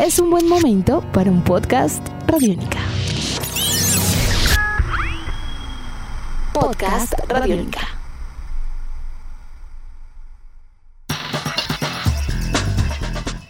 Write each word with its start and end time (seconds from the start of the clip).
es 0.00 0.18
un 0.18 0.30
buen 0.30 0.48
momento 0.48 1.04
para 1.12 1.30
un 1.30 1.44
podcast 1.44 2.06
Radiónica. 2.26 2.78
Podcast 6.54 7.12
Radiónica. 7.28 7.80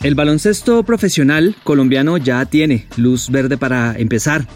El 0.02 0.16
baloncesto 0.16 0.82
profesional 0.82 1.54
colombiano 1.62 2.16
ya 2.16 2.44
tiene 2.46 2.88
luz 2.96 3.30
verde 3.30 3.56
para 3.56 3.96
empezar. 3.96 4.48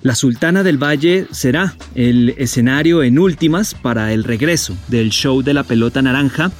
La 0.00 0.14
Sultana 0.14 0.62
del 0.62 0.82
Valle 0.82 1.26
será 1.32 1.76
el 1.94 2.30
escenario 2.38 3.02
en 3.02 3.18
últimas 3.18 3.74
para 3.74 4.14
el 4.14 4.24
regreso 4.24 4.74
del 4.88 5.10
show 5.10 5.42
de 5.42 5.52
la 5.52 5.64
pelota 5.64 6.00
naranja, 6.00 6.50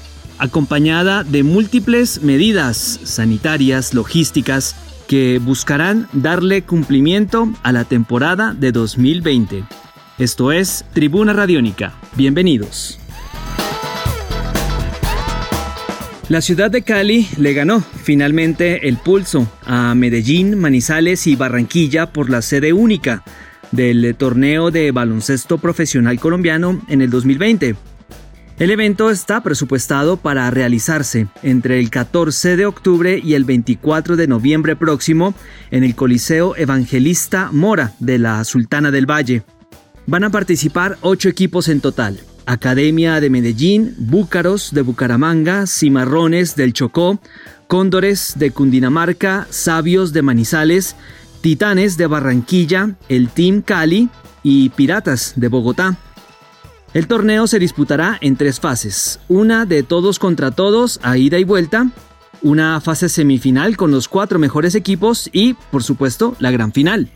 acompañada 0.43 1.23
de 1.23 1.45
múltiples 1.45 2.21
medidas 2.21 2.99
sanitarias, 3.05 3.95
logísticas, 3.95 4.75
que 5.07 5.39
buscarán 5.39 6.09
darle 6.13 6.63
cumplimiento 6.63 7.49
a 7.63 7.71
la 7.71 7.85
temporada 7.85 8.53
de 8.53 8.73
2020. 8.73 9.63
Esto 10.19 10.51
es 10.51 10.85
Tribuna 10.95 11.33
Radiónica. 11.33 11.95
Bienvenidos. 12.17 12.99
La 16.29 16.41
ciudad 16.41 16.73
de 16.73 16.83
Cali 16.83 17.29
le 17.37 17.53
ganó 17.53 17.81
finalmente 17.81 18.89
el 18.89 18.97
pulso 18.97 19.47
a 19.65 19.95
Medellín, 19.95 20.59
Manizales 20.59 21.29
y 21.29 21.37
Barranquilla 21.37 22.13
por 22.13 22.31
la 22.31 22.43
sede 22.43 22.73
única 22.73 23.23
del 23.71 24.17
torneo 24.17 24.73
de 24.73 24.91
baloncesto 24.91 25.59
profesional 25.59 26.19
colombiano 26.19 26.83
en 26.89 27.01
el 27.01 27.11
2020. 27.11 27.77
El 28.63 28.71
evento 28.71 29.11
está 29.11 29.43
presupuestado 29.43 30.19
para 30.19 30.49
realizarse 30.53 31.27
entre 31.43 31.81
el 31.81 31.91
14 31.91 32.57
de 32.57 32.65
octubre 32.65 33.21
y 33.21 33.35
el 33.35 33.45
24 33.45 34.15
de 34.15 34.29
noviembre 34.29 34.77
próximo 34.77 35.35
en 35.73 35.83
el 35.83 35.97
Coliseo 35.97 36.55
Evangelista 36.55 37.49
Mora 37.51 37.93
de 37.99 38.21
la 38.21 38.45
Sultana 38.45 38.93
del 38.93 39.11
Valle. 39.11 39.43
Van 40.07 40.23
a 40.23 40.31
participar 40.31 40.97
ocho 41.01 41.29
equipos 41.29 41.67
en 41.67 41.81
total. 41.81 42.21
Academia 42.47 43.21
de 43.21 43.31
Medellín, 43.31 43.97
Búcaros 43.99 44.73
de 44.73 44.83
Bucaramanga, 44.83 45.67
Cimarrones 45.67 46.55
del 46.55 46.73
Chocó, 46.73 47.19
Cóndores 47.67 48.35
de 48.37 48.53
Cundinamarca, 48.53 49.49
Sabios 49.51 50.13
de 50.13 50.23
Manizales, 50.23 50.95
Titanes 51.41 51.97
de 51.97 52.07
Barranquilla, 52.07 52.95
el 53.09 53.29
Team 53.29 53.63
Cali 53.63 54.09
y 54.45 54.69
Piratas 54.69 55.33
de 55.35 55.49
Bogotá. 55.49 55.99
El 56.95 57.07
torneo 57.07 57.47
se 57.47 57.59
disputará 57.59 58.19
en 58.21 58.37
tres 58.37 58.61
fases, 58.61 59.19
una 59.29 59.65
de 59.65 59.83
todos 59.83 60.19
contra 60.19 60.51
todos 60.51 61.01
a 61.03 61.17
ida 61.17 61.39
y 61.39 61.45
vuelta, 61.45 61.91
una 62.43 62.79
fase 62.83 63.09
semifinal 63.09 63.79
con 63.79 63.91
los 63.91 64.09
cuatro 64.09 64.39
mejores 64.39 64.75
equipos 64.75 65.31
y, 65.33 65.55
por 65.55 65.83
supuesto, 65.83 66.37
la 66.39 66.51
gran 66.51 66.71
final. 66.73 67.09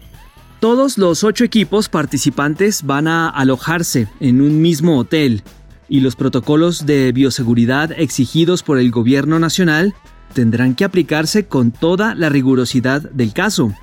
Todos 0.60 0.96
los 0.96 1.24
ocho 1.24 1.44
equipos 1.44 1.90
participantes 1.90 2.84
van 2.84 3.06
a 3.06 3.28
alojarse 3.28 4.08
en 4.18 4.40
un 4.40 4.62
mismo 4.62 4.98
hotel 4.98 5.42
y 5.90 6.00
los 6.00 6.16
protocolos 6.16 6.86
de 6.86 7.12
bioseguridad 7.12 7.92
exigidos 7.92 8.62
por 8.62 8.78
el 8.78 8.90
gobierno 8.90 9.38
nacional 9.38 9.94
tendrán 10.32 10.74
que 10.74 10.84
aplicarse 10.84 11.46
con 11.46 11.70
toda 11.70 12.14
la 12.14 12.30
rigurosidad 12.30 13.02
del 13.10 13.34
caso. 13.34 13.74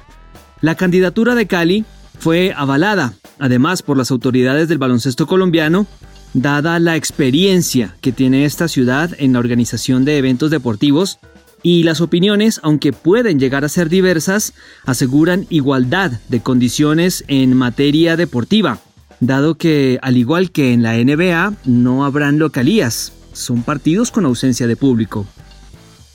La 0.59 0.73
candidatura 0.73 1.35
de 1.35 1.45
Cali 1.45 1.85
fue 2.17 2.51
avalada, 2.55 3.13
además, 3.39 3.81
por 3.81 3.97
las 3.97 4.11
autoridades 4.11 4.67
del 4.67 4.77
baloncesto 4.77 5.27
colombiano, 5.27 5.87
dada 6.33 6.79
la 6.79 6.95
experiencia 6.95 7.95
que 8.01 8.11
tiene 8.11 8.45
esta 8.45 8.67
ciudad 8.67 9.11
en 9.17 9.33
la 9.33 9.39
organización 9.39 10.05
de 10.05 10.17
eventos 10.17 10.51
deportivos 10.51 11.19
y 11.61 11.83
las 11.83 12.01
opiniones, 12.01 12.59
aunque 12.63 12.91
pueden 12.91 13.39
llegar 13.39 13.63
a 13.63 13.69
ser 13.69 13.87
diversas, 13.87 14.53
aseguran 14.85 15.47
igualdad 15.49 16.11
de 16.27 16.41
condiciones 16.41 17.23
en 17.27 17.55
materia 17.55 18.17
deportiva, 18.17 18.79
dado 19.21 19.55
que, 19.55 19.97
al 20.01 20.17
igual 20.17 20.51
que 20.51 20.73
en 20.73 20.83
la 20.83 20.95
NBA, 20.97 21.53
no 21.63 22.03
habrán 22.03 22.37
localías, 22.37 23.13
son 23.31 23.63
partidos 23.63 24.11
con 24.11 24.25
ausencia 24.25 24.67
de 24.67 24.75
público. 24.75 25.25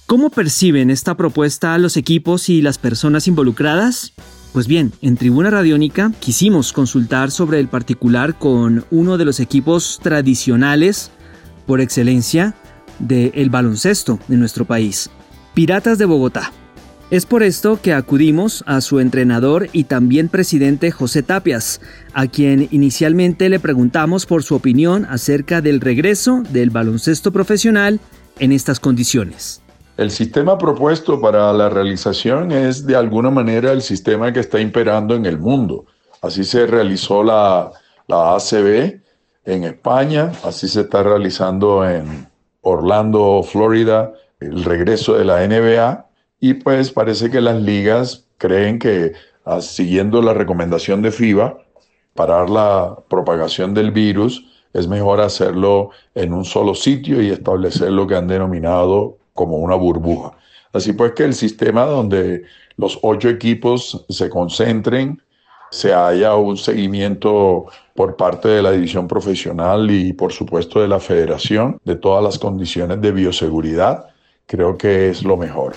¿Cómo 0.06 0.30
perciben 0.30 0.90
esta 0.90 1.16
propuesta 1.16 1.76
los 1.78 1.96
equipos 1.96 2.48
y 2.48 2.62
las 2.62 2.78
personas 2.78 3.26
involucradas? 3.26 4.12
Pues 4.52 4.66
bien, 4.66 4.92
en 5.02 5.16
Tribuna 5.16 5.50
Radiónica 5.50 6.10
quisimos 6.20 6.72
consultar 6.72 7.30
sobre 7.30 7.60
el 7.60 7.68
particular 7.68 8.38
con 8.38 8.84
uno 8.90 9.18
de 9.18 9.24
los 9.24 9.40
equipos 9.40 10.00
tradicionales 10.02 11.10
por 11.66 11.80
excelencia 11.80 12.54
del 12.98 13.50
baloncesto 13.50 14.18
de 14.26 14.36
nuestro 14.36 14.64
país. 14.64 15.10
Piratas 15.54 15.98
de 15.98 16.06
Bogotá. 16.06 16.52
Es 17.10 17.24
por 17.24 17.42
esto 17.42 17.80
que 17.80 17.94
acudimos 17.94 18.64
a 18.66 18.80
su 18.80 19.00
entrenador 19.00 19.68
y 19.72 19.84
también 19.84 20.28
presidente 20.28 20.90
José 20.90 21.22
Tapias, 21.22 21.80
a 22.12 22.26
quien 22.26 22.68
inicialmente 22.70 23.48
le 23.48 23.60
preguntamos 23.60 24.26
por 24.26 24.42
su 24.42 24.54
opinión 24.54 25.06
acerca 25.06 25.62
del 25.62 25.80
regreso 25.80 26.42
del 26.50 26.70
baloncesto 26.70 27.32
profesional 27.32 28.00
en 28.38 28.52
estas 28.52 28.78
condiciones. 28.78 29.62
El 29.98 30.12
sistema 30.12 30.56
propuesto 30.56 31.20
para 31.20 31.52
la 31.52 31.68
realización 31.68 32.52
es 32.52 32.86
de 32.86 32.94
alguna 32.94 33.30
manera 33.30 33.72
el 33.72 33.82
sistema 33.82 34.32
que 34.32 34.38
está 34.38 34.60
imperando 34.60 35.16
en 35.16 35.26
el 35.26 35.40
mundo. 35.40 35.86
Así 36.22 36.44
se 36.44 36.68
realizó 36.68 37.24
la, 37.24 37.72
la 38.06 38.36
ACB 38.36 39.00
en 39.44 39.64
España, 39.64 40.30
así 40.44 40.68
se 40.68 40.82
está 40.82 41.02
realizando 41.02 41.84
en 41.84 42.28
Orlando, 42.60 43.42
Florida, 43.42 44.12
el 44.38 44.62
regreso 44.62 45.14
de 45.14 45.24
la 45.24 45.44
NBA 45.44 46.06
y 46.38 46.54
pues 46.54 46.92
parece 46.92 47.28
que 47.28 47.40
las 47.40 47.60
ligas 47.60 48.28
creen 48.36 48.78
que 48.78 49.14
ah, 49.44 49.60
siguiendo 49.60 50.22
la 50.22 50.32
recomendación 50.32 51.02
de 51.02 51.10
FIBA, 51.10 51.58
parar 52.14 52.48
la 52.50 52.96
propagación 53.10 53.74
del 53.74 53.90
virus, 53.90 54.46
es 54.72 54.86
mejor 54.86 55.20
hacerlo 55.20 55.90
en 56.14 56.32
un 56.32 56.44
solo 56.44 56.76
sitio 56.76 57.20
y 57.20 57.30
establecer 57.30 57.90
lo 57.90 58.06
que 58.06 58.14
han 58.14 58.28
denominado 58.28 59.17
como 59.38 59.58
una 59.58 59.76
burbuja. 59.76 60.32
Así 60.72 60.92
pues 60.94 61.12
que 61.12 61.22
el 61.22 61.34
sistema 61.34 61.84
donde 61.84 62.42
los 62.76 62.98
ocho 63.02 63.28
equipos 63.28 64.04
se 64.08 64.28
concentren, 64.28 65.22
se 65.70 65.94
haya 65.94 66.34
un 66.34 66.56
seguimiento 66.56 67.66
por 67.94 68.16
parte 68.16 68.48
de 68.48 68.62
la 68.62 68.72
división 68.72 69.06
profesional 69.06 69.88
y 69.92 70.12
por 70.12 70.32
supuesto 70.32 70.80
de 70.80 70.88
la 70.88 70.98
federación 70.98 71.78
de 71.84 71.94
todas 71.94 72.24
las 72.24 72.36
condiciones 72.36 73.00
de 73.00 73.12
bioseguridad 73.12 74.06
creo 74.46 74.76
que 74.76 75.10
es 75.10 75.22
lo 75.22 75.36
mejor. 75.36 75.74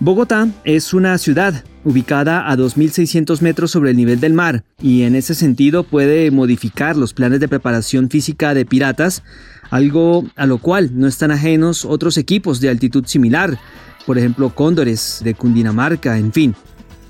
Bogotá 0.00 0.48
es 0.64 0.92
una 0.92 1.16
ciudad 1.18 1.62
ubicada 1.84 2.50
a 2.50 2.56
2.600 2.56 3.40
metros 3.40 3.70
sobre 3.70 3.90
el 3.90 3.96
nivel 3.96 4.20
del 4.20 4.32
mar 4.32 4.64
y 4.80 5.02
en 5.02 5.14
ese 5.14 5.34
sentido 5.34 5.84
puede 5.84 6.30
modificar 6.30 6.96
los 6.96 7.14
planes 7.14 7.40
de 7.40 7.48
preparación 7.48 8.10
física 8.10 8.54
de 8.54 8.64
piratas, 8.64 9.22
algo 9.70 10.26
a 10.36 10.46
lo 10.46 10.58
cual 10.58 10.90
no 10.94 11.06
están 11.06 11.30
ajenos 11.30 11.84
otros 11.84 12.16
equipos 12.16 12.60
de 12.60 12.70
altitud 12.70 13.04
similar, 13.06 13.58
por 14.06 14.18
ejemplo 14.18 14.54
Cóndores 14.54 15.20
de 15.22 15.34
Cundinamarca, 15.34 16.18
en 16.18 16.32
fin. 16.32 16.54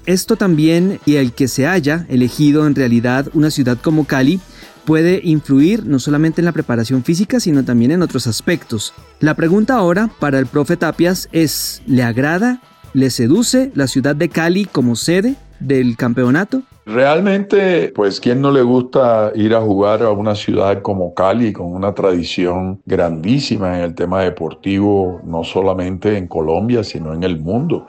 Esto 0.07 0.37
también 0.37 1.01
y 1.07 1.17
el 1.17 1.33
que 1.33 1.49
se 1.49 1.67
haya 1.67 2.05
elegido 2.09 2.67
en 2.67 2.75
realidad 2.75 3.29
una 3.33 3.51
ciudad 3.51 3.79
como 3.81 4.05
Cali 4.05 4.41
puede 4.85 5.21
influir 5.25 5.87
no 5.87 5.99
solamente 5.99 6.41
en 6.41 6.45
la 6.45 6.53
preparación 6.53 7.05
física, 7.05 7.41
sino 7.41 7.65
también 7.65 7.91
en 7.91 8.03
otros 8.03 8.27
aspectos. 8.27 8.93
La 9.21 9.35
pregunta 9.35 9.75
ahora 9.75 10.11
para 10.21 10.39
el 10.39 10.47
profe 10.47 10.77
Tapias 10.77 11.29
es, 11.33 11.83
¿le 11.87 12.03
agrada, 12.03 12.61
le 12.95 13.11
seduce 13.11 13.71
la 13.75 13.87
ciudad 13.87 14.17
de 14.17 14.31
Cali 14.31 14.65
como 14.65 14.97
sede 14.97 15.35
del 15.61 15.97
campeonato? 15.97 16.63
Realmente, 16.87 17.93
pues, 17.95 18.21
¿quién 18.21 18.41
no 18.41 18.51
le 18.51 18.63
gusta 18.63 19.33
ir 19.35 19.55
a 19.55 19.61
jugar 19.61 20.03
a 20.03 20.11
una 20.11 20.35
ciudad 20.35 20.81
como 20.83 21.15
Cali 21.15 21.53
con 21.53 21.67
una 21.67 21.95
tradición 21.95 22.81
grandísima 22.85 23.79
en 23.79 23.85
el 23.85 23.95
tema 23.95 24.23
deportivo, 24.23 25.21
no 25.25 25.45
solamente 25.45 26.17
en 26.17 26.29
Colombia, 26.29 26.85
sino 26.85 27.13
en 27.15 27.23
el 27.23 27.41
mundo? 27.41 27.87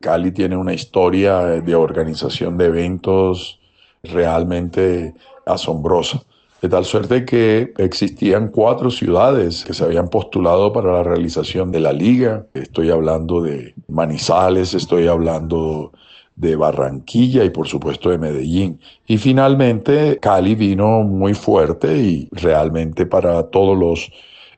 Cali 0.00 0.32
tiene 0.32 0.56
una 0.56 0.72
historia 0.72 1.40
de 1.40 1.74
organización 1.74 2.58
de 2.58 2.66
eventos 2.66 3.60
realmente 4.02 5.14
asombrosa. 5.46 6.22
De 6.62 6.68
tal 6.68 6.84
suerte 6.84 7.24
que 7.24 7.72
existían 7.76 8.46
cuatro 8.46 8.88
ciudades 8.88 9.64
que 9.64 9.74
se 9.74 9.82
habían 9.82 10.08
postulado 10.08 10.72
para 10.72 10.92
la 10.92 11.02
realización 11.02 11.72
de 11.72 11.80
la 11.80 11.92
liga. 11.92 12.46
Estoy 12.54 12.88
hablando 12.90 13.42
de 13.42 13.74
Manizales, 13.88 14.72
estoy 14.72 15.08
hablando 15.08 15.90
de 16.36 16.54
Barranquilla 16.54 17.42
y 17.42 17.50
por 17.50 17.66
supuesto 17.66 18.10
de 18.10 18.18
Medellín. 18.18 18.78
Y 19.08 19.18
finalmente 19.18 20.18
Cali 20.20 20.54
vino 20.54 21.02
muy 21.02 21.34
fuerte 21.34 21.98
y 21.98 22.28
realmente 22.30 23.06
para 23.06 23.42
todos 23.50 23.76
los 23.76 24.12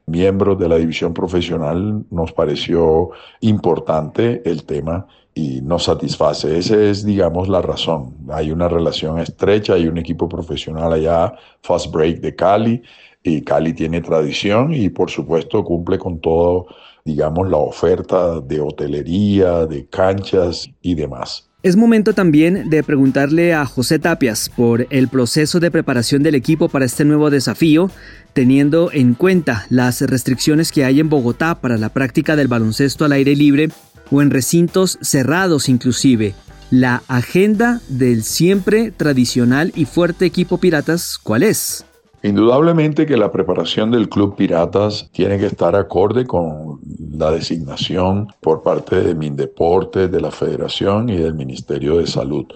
miembros 0.04 0.58
de 0.58 0.68
la 0.68 0.76
división 0.76 1.14
profesional 1.14 2.04
nos 2.10 2.32
pareció 2.32 3.12
importante 3.40 4.42
el 4.44 4.64
tema 4.64 5.06
y 5.34 5.60
nos 5.62 5.84
satisface. 5.84 6.58
Esa 6.58 6.82
es, 6.82 7.04
digamos, 7.04 7.48
la 7.48 7.60
razón. 7.60 8.14
Hay 8.30 8.50
una 8.50 8.68
relación 8.68 9.18
estrecha, 9.18 9.74
hay 9.74 9.88
un 9.88 9.98
equipo 9.98 10.28
profesional 10.28 10.92
allá, 10.92 11.34
Fast 11.62 11.92
Break 11.92 12.20
de 12.20 12.34
Cali, 12.34 12.82
y 13.22 13.42
Cali 13.42 13.72
tiene 13.72 14.00
tradición 14.00 14.72
y 14.72 14.90
por 14.90 15.10
supuesto 15.10 15.64
cumple 15.64 15.98
con 15.98 16.20
todos 16.20 16.66
digamos, 17.04 17.50
la 17.50 17.58
oferta 17.58 18.40
de 18.40 18.60
hotelería, 18.60 19.66
de 19.66 19.86
canchas 19.86 20.68
y 20.80 20.94
demás. 20.94 21.48
Es 21.62 21.76
momento 21.76 22.12
también 22.12 22.68
de 22.68 22.82
preguntarle 22.82 23.54
a 23.54 23.64
José 23.64 23.98
Tapias 23.98 24.50
por 24.54 24.86
el 24.90 25.08
proceso 25.08 25.60
de 25.60 25.70
preparación 25.70 26.22
del 26.22 26.34
equipo 26.34 26.68
para 26.68 26.84
este 26.84 27.06
nuevo 27.06 27.30
desafío, 27.30 27.90
teniendo 28.34 28.90
en 28.92 29.14
cuenta 29.14 29.66
las 29.70 30.02
restricciones 30.02 30.72
que 30.72 30.84
hay 30.84 31.00
en 31.00 31.08
Bogotá 31.08 31.60
para 31.60 31.78
la 31.78 31.88
práctica 31.88 32.36
del 32.36 32.48
baloncesto 32.48 33.06
al 33.06 33.12
aire 33.12 33.34
libre 33.34 33.68
o 34.10 34.22
en 34.22 34.30
recintos 34.30 34.98
cerrados 35.02 35.68
inclusive. 35.68 36.34
La 36.70 37.02
agenda 37.08 37.80
del 37.88 38.24
siempre 38.24 38.90
tradicional 38.90 39.72
y 39.74 39.84
fuerte 39.84 40.26
equipo 40.26 40.58
Piratas, 40.58 41.18
¿cuál 41.18 41.42
es? 41.42 41.84
Indudablemente 42.24 43.04
que 43.04 43.18
la 43.18 43.30
preparación 43.30 43.90
del 43.90 44.08
Club 44.08 44.34
Piratas 44.34 45.10
tiene 45.12 45.38
que 45.38 45.44
estar 45.44 45.76
acorde 45.76 46.26
con 46.26 46.80
la 47.12 47.30
designación 47.30 48.28
por 48.40 48.62
parte 48.62 49.02
de 49.02 49.14
Mindeporte, 49.14 50.08
de 50.08 50.20
la 50.22 50.30
Federación 50.30 51.10
y 51.10 51.18
del 51.18 51.34
Ministerio 51.34 51.98
de 51.98 52.06
Salud. 52.06 52.46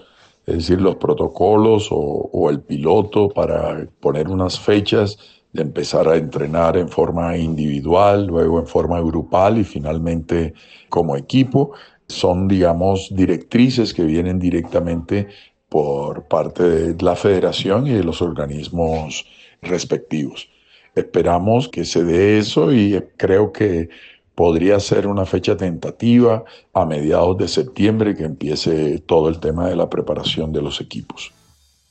Es 0.47 0.55
decir, 0.55 0.81
los 0.81 0.95
protocolos 0.95 1.89
o, 1.91 1.97
o 1.97 2.49
el 2.49 2.61
piloto 2.61 3.29
para 3.29 3.87
poner 3.99 4.27
unas 4.27 4.59
fechas 4.59 5.19
de 5.53 5.63
empezar 5.63 6.07
a 6.07 6.15
entrenar 6.15 6.77
en 6.77 6.89
forma 6.89 7.35
individual, 7.37 8.27
luego 8.27 8.59
en 8.59 8.67
forma 8.67 8.99
grupal 9.01 9.57
y 9.57 9.63
finalmente 9.63 10.53
como 10.89 11.15
equipo, 11.15 11.71
son, 12.07 12.47
digamos, 12.47 13.09
directrices 13.11 13.93
que 13.93 14.03
vienen 14.03 14.39
directamente 14.39 15.27
por 15.69 16.27
parte 16.27 16.63
de 16.63 17.03
la 17.03 17.15
federación 17.15 17.87
y 17.87 17.91
de 17.91 18.03
los 18.03 18.21
organismos 18.21 19.25
respectivos. 19.61 20.49
Esperamos 20.95 21.69
que 21.69 21.85
se 21.85 22.03
dé 22.03 22.39
eso 22.39 22.73
y 22.73 22.99
creo 23.17 23.51
que 23.51 23.89
podría 24.33 24.79
ser 24.79 25.05
una 25.07 25.25
fecha 25.25 25.57
tentativa 25.57 26.43
a 26.73 26.85
mediados 26.85 27.37
de 27.37 27.47
septiembre 27.47 28.15
que 28.15 28.23
empiece 28.23 28.99
todo 28.99 29.29
el 29.29 29.39
tema 29.39 29.69
de 29.69 29.75
la 29.75 29.89
preparación 29.89 30.51
de 30.51 30.61
los 30.61 30.81
equipos. 30.81 31.31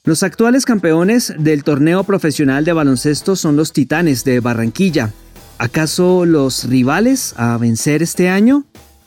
Los 0.09 0.23
actuales 0.23 0.65
campeones 0.65 1.35
del 1.39 1.65
torneo 1.65 2.03
profesional 2.03 2.65
de 2.65 2.73
baloncesto 2.73 3.37
son 3.37 3.57
los 3.57 3.75
Titanes 3.75 4.25
de 4.25 4.41
Barranquilla. 4.41 5.13
¿Acaso 5.59 6.25
los 6.25 6.65
rivales 6.65 7.35
a 7.37 7.59
vencer 7.59 8.03
este 8.03 8.31
año? 8.31 8.65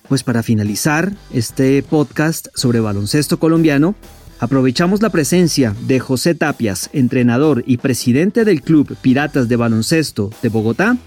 Pues 0.08 0.22
para 0.22 0.44
finalizar 0.44 1.12
este 1.34 1.82
podcast 1.82 2.50
sobre 2.54 2.82
baloncesto 2.82 3.40
colombiano, 3.40 3.96
Aprovechamos 4.40 5.02
la 5.02 5.10
presencia 5.12 5.76
de 5.88 6.00
José 6.00 6.36
Tapias, 6.36 6.92
entrenador 6.94 7.64
y 7.66 7.78
presidente 7.78 8.44
del 8.44 8.62
Club 8.62 8.96
Piratas 9.02 9.48
de 9.48 9.56
Baloncesto 9.56 10.32
de 10.44 10.50
Bogotá, 10.50 10.98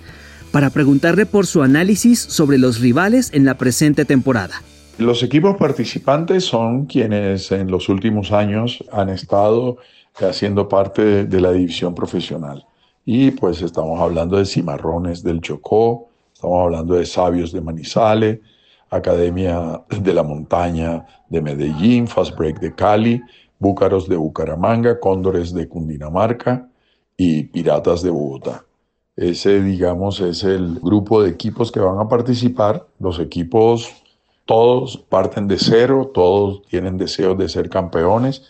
para 0.51 0.71
preguntarle 0.71 1.25
por 1.27 1.47
su 1.47 1.63
análisis 1.63 2.19
sobre 2.19 2.59
los 2.59 2.81
rivales 2.81 3.31
en 3.33 3.45
la 3.45 3.59
presente 3.59 4.05
temporada. 4.05 4.61
Los 4.99 5.25
equipos 5.25 5.57
participantes 5.57 6.45
son 6.45 6.87
quienes 6.87 7.51
en 7.51 7.69
los 7.69 7.89
últimos 7.89 8.31
años 8.31 8.85
han 8.93 9.09
estado 9.09 9.79
haciendo 10.15 10.69
parte 10.69 11.25
de 11.25 11.41
la 11.41 11.51
división 11.51 11.97
profesional. 11.97 12.65
Y 13.05 13.33
pues 13.33 13.61
estamos 13.61 14.01
hablando 14.01 14.37
de 14.37 14.47
Cimarrones 14.47 15.25
del 15.25 15.41
Chocó, 15.41 16.09
estamos 16.33 16.63
hablando 16.63 16.95
de 16.95 17.07
Sabios 17.07 17.51
de 17.51 17.61
Manizales, 17.61 18.39
Academia 18.89 19.83
de 19.89 20.15
la 20.15 20.23
Montaña 20.23 21.05
de 21.29 21.43
Medellín, 21.43 22.07
Fast 22.07 22.37
Break 22.37 22.61
de 22.61 22.73
Cali, 22.73 23.21
Búcaros 23.59 24.09
de 24.09 24.17
Bucaramanga, 24.17 25.01
Cóndores 25.01 25.53
de 25.53 25.69
Cundinamarca 25.69 26.69
y 27.17 27.43
Piratas 27.43 28.03
de 28.03 28.11
Bogotá. 28.11 28.65
Ese, 29.17 29.61
digamos, 29.61 30.21
es 30.21 30.45
el 30.45 30.79
grupo 30.81 31.23
de 31.23 31.31
equipos 31.31 31.73
que 31.73 31.81
van 31.81 31.99
a 31.99 32.09
participar. 32.09 32.87
Los 33.01 33.19
equipos, 33.19 34.04
todos 34.47 34.99
parten 35.09 35.49
de 35.49 35.59
cero, 35.59 36.11
todos 36.13 36.63
tienen 36.63 36.97
deseos 36.99 37.37
de 37.39 37.49
ser 37.49 37.69
campeones. 37.69 38.43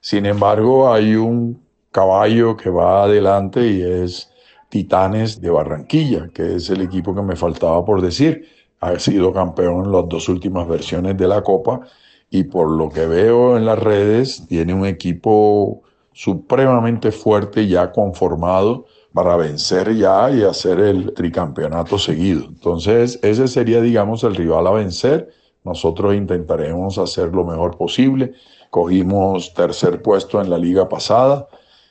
Sin 0.00 0.26
embargo, 0.26 0.92
hay 0.92 1.14
un 1.16 1.62
caballo 1.90 2.56
que 2.56 2.70
va 2.70 3.04
adelante 3.04 3.66
y 3.66 3.82
es 3.82 4.30
Titanes 4.68 5.40
de 5.40 5.50
Barranquilla, 5.50 6.28
que 6.34 6.56
es 6.56 6.68
el 6.70 6.80
equipo 6.80 7.14
que 7.14 7.22
me 7.22 7.36
faltaba 7.36 7.84
por 7.84 8.00
decir 8.00 8.48
ha 8.84 8.98
sido 8.98 9.32
campeón 9.32 9.86
en 9.86 9.92
las 9.92 10.08
dos 10.08 10.28
últimas 10.28 10.68
versiones 10.68 11.16
de 11.16 11.26
la 11.26 11.42
Copa 11.42 11.80
y 12.28 12.44
por 12.44 12.70
lo 12.70 12.90
que 12.90 13.06
veo 13.06 13.56
en 13.56 13.64
las 13.64 13.78
redes 13.78 14.46
tiene 14.46 14.74
un 14.74 14.84
equipo 14.84 15.82
supremamente 16.12 17.10
fuerte 17.10 17.66
ya 17.66 17.92
conformado 17.92 18.86
para 19.14 19.36
vencer 19.36 19.94
ya 19.94 20.28
y 20.30 20.42
hacer 20.42 20.80
el 20.80 21.14
tricampeonato 21.14 21.98
seguido. 21.98 22.44
Entonces 22.46 23.20
ese 23.22 23.46
sería 23.46 23.80
digamos 23.80 24.24
el 24.24 24.34
rival 24.34 24.66
a 24.66 24.72
vencer. 24.72 25.30
Nosotros 25.62 26.14
intentaremos 26.14 26.98
hacer 26.98 27.28
lo 27.28 27.44
mejor 27.44 27.78
posible. 27.78 28.34
Cogimos 28.70 29.54
tercer 29.54 30.02
puesto 30.02 30.42
en 30.42 30.50
la 30.50 30.58
liga 30.58 30.88
pasada 30.88 31.46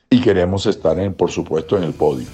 y 0.10 0.20
queremos 0.20 0.66
estar 0.66 1.00
en, 1.00 1.14
por 1.14 1.32
supuesto 1.32 1.78
en 1.78 1.84
el 1.84 1.94
podio. 1.94 2.28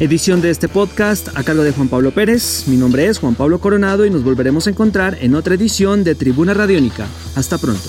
Edición 0.00 0.40
de 0.40 0.50
este 0.50 0.68
podcast 0.68 1.28
a 1.38 1.44
cargo 1.44 1.62
de 1.62 1.70
Juan 1.70 1.88
Pablo 1.88 2.10
Pérez. 2.10 2.64
Mi 2.66 2.76
nombre 2.76 3.06
es 3.06 3.20
Juan 3.20 3.36
Pablo 3.36 3.60
Coronado 3.60 4.04
y 4.04 4.10
nos 4.10 4.24
volveremos 4.24 4.66
a 4.66 4.70
encontrar 4.70 5.16
en 5.20 5.36
otra 5.36 5.54
edición 5.54 6.02
de 6.02 6.16
Tribuna 6.16 6.54
Radiónica. 6.54 7.06
Hasta 7.36 7.56
pronto. 7.56 7.88